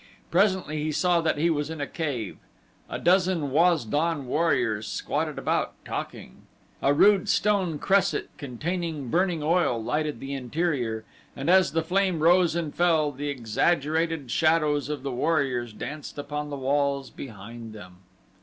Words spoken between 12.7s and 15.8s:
fell the exaggerated shadows of the warriors